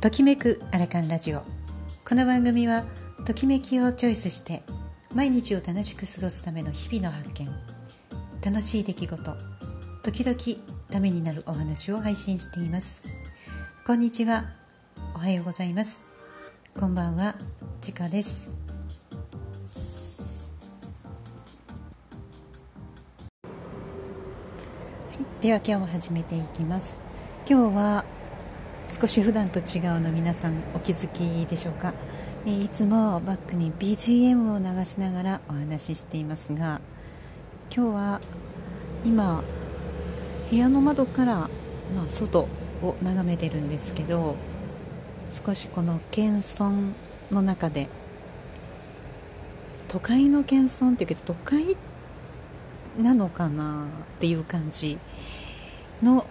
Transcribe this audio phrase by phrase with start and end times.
[0.00, 1.42] ときめくアラカンラジオ。
[2.08, 2.84] この番組は
[3.26, 4.62] ときめきをチョイスして
[5.14, 7.50] 毎日を楽しく過ごすための日々の発見。
[8.42, 9.36] 楽しい出来事。
[10.02, 13.02] 時々ためになるお話を配信しています。
[13.86, 14.46] こんにちは。
[15.14, 16.02] おはようございます。
[16.78, 17.34] こんばんは。
[17.82, 18.54] ちかです。
[25.42, 26.96] では今日も始めていきます。
[27.46, 28.04] 今日は
[28.92, 31.94] 少し普段と違うの皆さんお気づきでしょうか、
[32.44, 36.80] えいつもバックに BGM を流しながらお話ししていますが
[37.74, 38.20] 今日は
[39.04, 39.44] 今
[40.50, 41.48] 部屋の窓から、ま
[42.04, 42.40] あ、外
[42.82, 44.34] を眺めてるんですけど
[45.30, 46.92] 少しこの謙遜
[47.30, 47.86] の中で
[49.86, 51.76] 都会の謙遜っていうけど都会
[52.98, 53.84] なのかな
[54.16, 54.98] っていう感じ
[56.02, 56.26] の、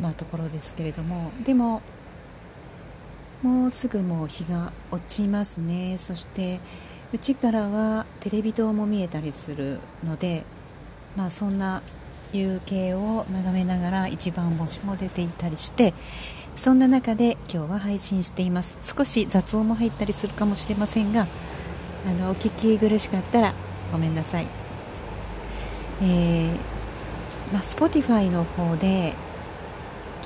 [0.00, 1.82] まあ、ところですけれどもでも
[3.42, 5.96] もうすぐもう日が落ちますね。
[5.98, 6.60] そして
[7.12, 10.44] うちからはテレビ塔も見えたりするので、
[11.14, 11.82] まあ、そんな
[12.32, 15.94] 夕景を眺めながら一番星も出ていたりして
[16.56, 18.78] そんな中で今日は配信しています。
[18.82, 21.26] 少し雑音も入ったりするかもしれませんが
[22.06, 23.52] あのお聞き苦しかったら
[23.92, 24.46] ごめんなさい。
[26.02, 26.48] えー、
[27.52, 29.14] まあ、Spotify の方で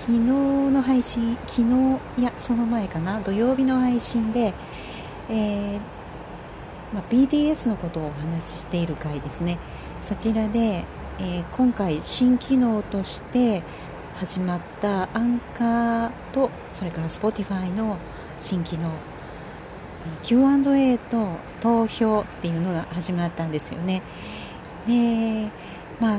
[0.08, 4.54] 昨日の配信昨日いやその前かな土曜日の配信で、
[5.28, 5.80] えー、
[6.94, 9.58] まあ、BTS のことをお話ししている回ですね。
[10.00, 10.86] そちらで、
[11.18, 13.62] えー、今回新機能として
[14.16, 17.98] 始まったアンカーとそれから Spotify の
[18.40, 18.90] 新機能
[20.22, 21.28] Q&A と
[21.60, 24.00] 投票っていうのが始まったんですよね。
[24.86, 25.50] で
[26.00, 26.18] まあ、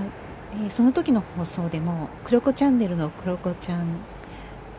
[0.65, 3.85] え、その時の放送でも「クロコチャンネル」のクロコちゃん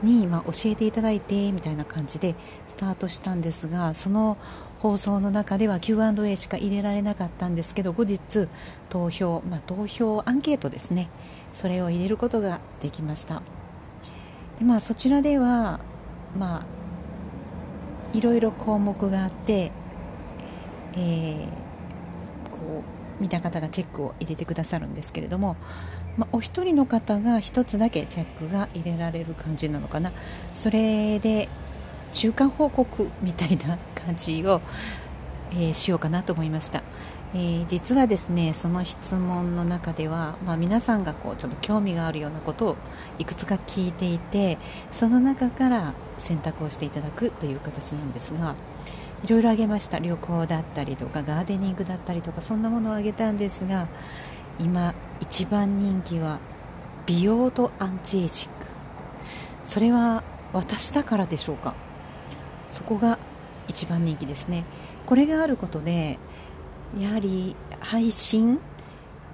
[0.03, 2.35] に、ま、教えていただいてみたいな感じで
[2.67, 4.37] スタートしたんですがその
[4.81, 8.49] 放送の中では Q&A しか入れられなかったんですけど後日
[8.89, 11.09] 投票、まあ、投票アンケートですね。
[11.53, 13.43] それを入れることができました。
[14.59, 15.81] で、まあ、そちらでは
[16.39, 19.71] まあいろいろ項目があって、
[20.95, 21.47] えー、
[22.51, 25.57] こう見た方がチェックを入れてくださるんですけれども、
[26.17, 30.13] まあ、お一人の方が1つだけチェックが入れられる感じなのかな。
[30.55, 31.49] それで
[32.13, 34.61] 中間報告みたいな感じを、
[35.53, 36.83] えー、しようかなと思いました、
[37.35, 42.77] えー、実はですねその質問の中では、まあ、皆さんがこうちょっと興味があるようなことを
[43.19, 44.59] いくつか聞いていて
[44.91, 48.55] その中から選択をしていただくという形なんですが
[49.25, 49.99] いろいろあげました。
[49.99, 53.89] 旅行だったりとかガーデニングだったりとかそんなものをあげたんですが
[54.59, 56.39] 今一番人気は
[57.07, 58.55] 美容とアンチエイジング。
[59.65, 60.23] それは
[60.53, 61.75] 私だからでしょうか。
[62.71, 63.19] そこが
[63.69, 64.65] 一番人気ですね。
[65.07, 66.19] これがあることで
[66.99, 68.59] やはり配信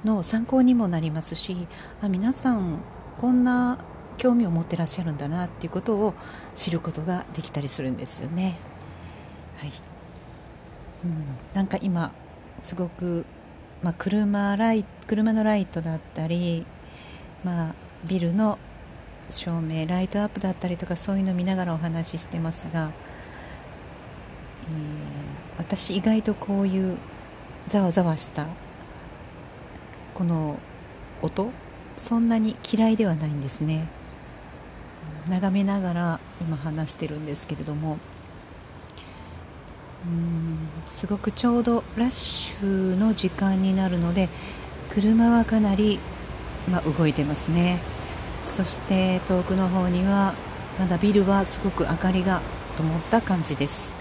[0.04, 1.66] の参考にもなりますし
[2.00, 2.78] あ皆さん
[3.18, 3.78] こんな
[4.18, 6.14] 興味を持ってらっしゃるんだなっていうことを
[6.54, 8.58] 知ることができたりするんですよね。
[9.56, 9.72] はい。
[11.04, 11.24] うん、
[11.54, 12.12] なんか今
[12.62, 13.24] すごく、
[13.82, 16.66] まあ、車ライ車のライトだったり、
[17.44, 17.74] まあ、
[18.06, 18.58] ビルの
[19.30, 22.90] 照明ライトアップだったりとかそういうのを見ながらお話ししてますが、
[24.64, 26.98] えー、私意外とこういう
[27.68, 28.46] ざわざわした
[30.14, 30.58] この
[31.22, 31.50] 音
[31.96, 33.88] そんなに嫌いではないんですね。
[35.28, 37.98] 眺めながら今話してるんですけれども
[40.04, 40.68] うん。
[40.86, 44.28] すごくちょうどラッシュの時間になるので
[44.90, 45.98] 車はかなり、
[46.70, 47.78] まあ、動いてますね。
[48.44, 50.34] そして遠くの方には
[50.78, 52.40] まだビルはすごく明かりが
[52.76, 53.92] 灯った感じです。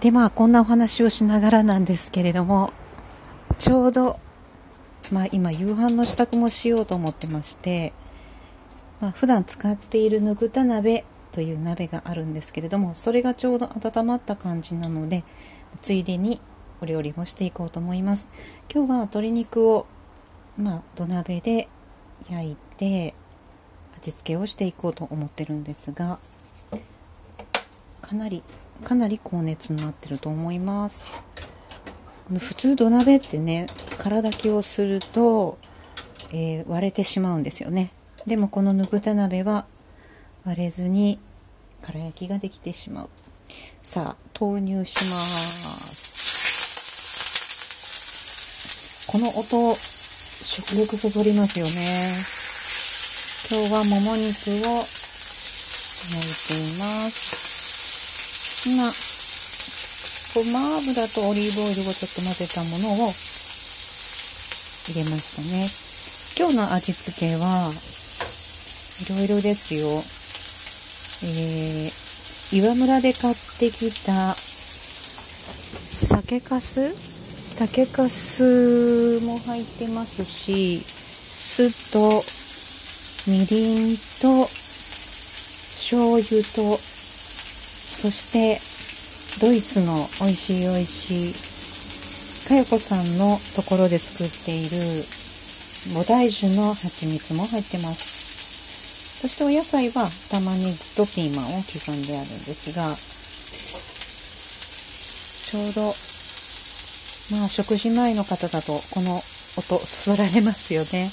[0.00, 2.72] でまあこんなお話をしながらなんですけれども
[3.58, 4.20] ちょうど、
[5.12, 7.92] まあ、今夕飯の支度もしようと思ってまして、
[9.00, 11.04] まあ、普段使っているぬぐた鍋
[11.38, 15.22] という鍋があるんですけれどもそれがちょうど温まった感じなので
[15.82, 16.40] ついでに
[16.80, 18.28] お料理もしていこうと思います。
[18.68, 19.86] 今日は鶏肉を
[20.58, 21.68] まあ土鍋で
[22.28, 23.14] 焼いて
[24.00, 26.18] 味付けをしていこうと思ってるんですが
[28.02, 28.42] かなり
[28.82, 31.04] かなり高熱になってると思います。
[32.36, 33.68] 普通土鍋ってね
[33.98, 35.56] 空炊きをすると、
[36.32, 37.92] えー、割れてしまうんですよね。
[38.26, 39.66] でもこのぬぐた鍋は
[40.44, 41.20] 割れずに
[41.82, 43.08] から焼きができてしまう。
[43.82, 46.18] さあ投入します。
[49.06, 51.72] この音食欲そそりますよね。
[53.50, 58.68] 今日はもも肉を焼いています。
[58.68, 58.92] 今
[60.34, 63.12] ごま油とオリーブオイルをちょっと混ぜたものを
[64.88, 65.70] 入れましたね。
[66.38, 67.72] 今日の味付けは
[69.00, 70.02] いろいろですよ。
[71.20, 74.34] えー、岩村で買ってきた
[75.98, 76.94] 酒かす
[77.56, 82.22] 酒かすも入ってますし酢と
[83.30, 88.60] みりんと醤油とそして
[89.44, 91.30] ドイツの美味しい美味し
[92.44, 94.68] いかよこさんのところで作っている
[95.94, 98.17] 菩提樹の蜂蜜も入ってます。
[99.18, 102.86] そしてお野菜は玉ねぎとピーマンを刻んであるんですが
[105.48, 105.90] ちょうど
[107.34, 111.10] まあ食事前の方だとこの音そそられますよね、う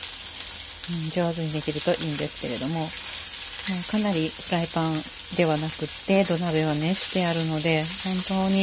[1.01, 4.93] ん、上手にできるといいんですけれども、まあ、かなりフライパン
[5.33, 8.61] ではなくって土鍋は熱してあるので本当に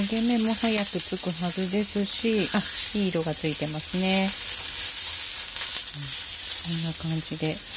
[0.08, 4.08] げ目も早くつくはずですしあいい色がついてますね、
[6.00, 6.08] う
[6.72, 7.73] ん、こんな感じで。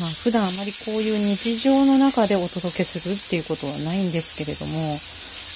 [0.00, 4.76] まあ、普段あまりこういう日常の中でお届けするっていうことはないんですけれども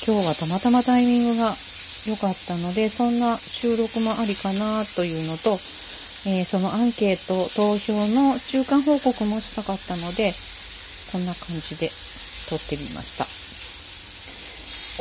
[0.03, 1.53] 今日はたまたまタイミングが
[2.07, 5.55] 良かったので、そんな収録もありかなというのと、
[6.27, 10.35] えー、そのアンケート、投票の中間報告もしたかったので、
[11.13, 11.87] こんな感じで
[12.51, 13.25] 撮ってみました。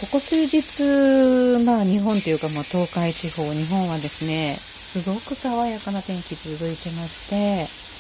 [0.02, 7.91] ここ数日、まあ日本というか、まあ、東海地方、日本はですね、すごく爽やかな天気続いてまして、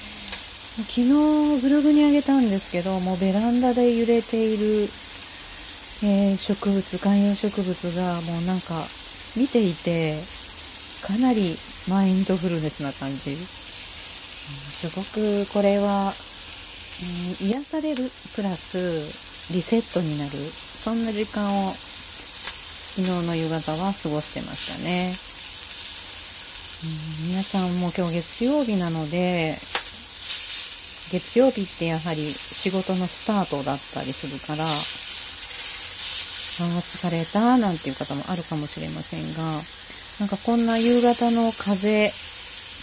[0.78, 4.90] 昨日ブログにあげたんですけど、もうベランダで揺れている
[6.04, 8.74] えー、植物観葉植物がもうなんか
[9.38, 10.18] 見ていて
[11.06, 11.56] かなり
[11.88, 20.32] マインドフルネスな感じ、うん、すごくこれは、うん、癒されるプラスリセットになる。
[20.32, 25.14] そんな時間を昨日の夕方は過ごしてましたね、
[27.22, 29.56] うん、皆さんも今日月曜日なので
[31.12, 34.68] 月曜日ってやはり仕事のスタートだったりするからあ
[36.80, 39.44] 疲れたなんていう方もあるかもしれませんが
[40.20, 42.08] なんかこんな夕方の風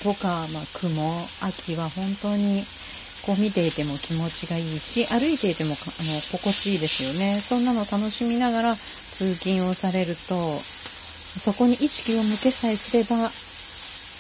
[0.02, 1.00] とか、まあ、雲
[1.48, 2.62] 秋は本当に
[3.24, 7.40] こう見ていても気持ちがいいし歩いていてもあの心地いいですよね。
[7.40, 10.34] そんなの楽しみながら通勤をされると
[11.38, 13.28] そこに意識を向けさえすれば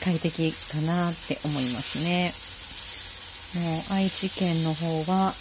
[0.04, 2.47] 快適かなって思いますね。
[3.54, 5.32] もう愛知県の方は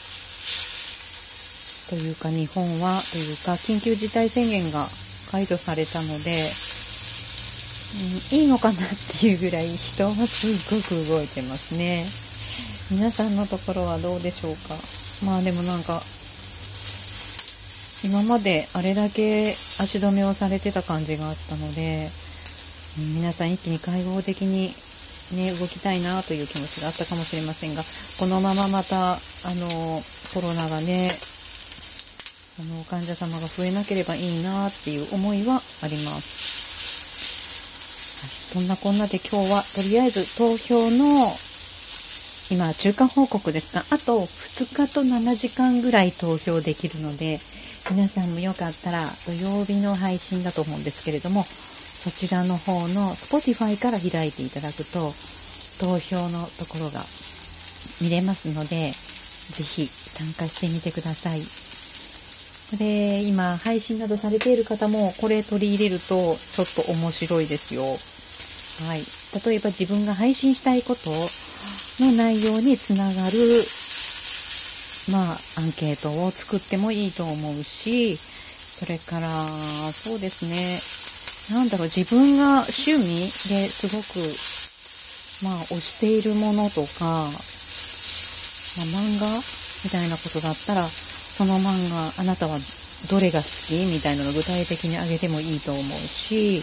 [1.89, 4.79] というか日本はというか緊急事態宣言が
[5.31, 6.31] 解除されたので、
[8.31, 8.79] うん、いいのかなっ
[9.19, 12.03] ていうぐらい人はすっごく動いてますね。
[12.91, 14.75] 皆さんのところはどうでしょうか？
[15.25, 15.99] まあでもなんか
[18.05, 22.07] 今まであれだけ足止めをされてた感じがあったので、
[23.19, 24.71] 皆さん一気に開放的に
[25.35, 29.17] ね、動きたいなという気持ちがあったかもしれませんがこのまままたあ
[29.59, 29.67] の
[30.33, 31.09] コロナがね
[32.59, 36.57] あの患者様が増えなければいいなっていう思いはあります、
[38.55, 41.27] はい、そんなこんなで今日はとりあえず投票の
[42.49, 43.75] 今中間報告です。
[43.75, 47.39] があと2日と7時間ぐらい投票できるので
[47.91, 51.43] 皆さんもよかったら土曜日の配信だと思うんですけれども
[52.07, 55.11] そちらの方の Spotify から開いていただくと
[55.83, 57.03] 投票のところが
[57.99, 58.91] 見れますので
[59.51, 61.41] ぜひ参加してみてください。
[62.79, 67.83] で、今、配信などされている方も、これ取り入れると、ちょっと面白いですよ。
[67.83, 69.03] はい。
[69.45, 71.09] 例えば自分が配信したいこと
[72.03, 73.17] の内容につながる、
[75.13, 80.96] まあ、アンケートを作ってもいいと思うし、それから、そうですね、
[81.51, 84.19] なんだろう、自分が趣味ですごく、
[85.47, 87.31] まあ、推しているものとか、まあ、
[88.91, 91.71] 漫画みたいなことだったら、その漫
[92.19, 92.57] 画あなたは
[93.09, 96.59] どれが好きみたいなのを具体的にあげてもいいと思うし、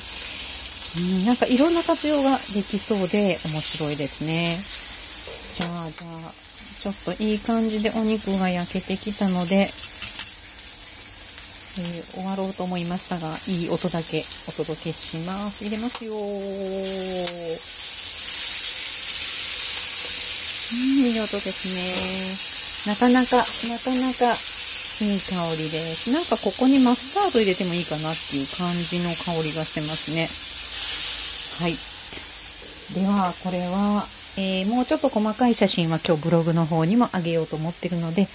[1.01, 4.53] うん、なんかいろんな活用ができそうで面白いですね。
[4.53, 6.33] じゃあ、じゃあ、
[6.85, 9.65] ちょっといい感じでお肉が焼けてきたので、
[11.77, 15.65] えー、終わろうと思いましたが、いい音だけお届けします。
[15.65, 16.17] 入れますよう
[20.77, 22.95] ん、いい音ですね。
[22.95, 24.39] なかなか、なかなか
[25.03, 26.13] いい香りです。
[26.13, 30.31] なんかここにマスタード入れてもいいかなっていう感じの香りがしてますね。
[31.59, 31.75] はい。
[32.95, 34.07] では、これは、
[34.39, 38.29] えー、もうちょっと細かい写真は今日ブログの方にもあげようと思ってるので、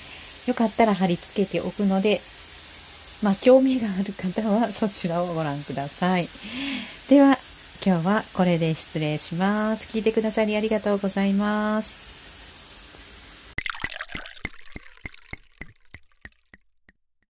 [0.48, 2.20] よかったら貼り付けておくので、
[3.22, 6.28] まあ、興味がある方はそちらをご覧ください。
[7.10, 7.38] では、
[7.86, 9.88] 今日はこれで失礼します。
[9.92, 12.19] 聞いてくださりありがとうございます。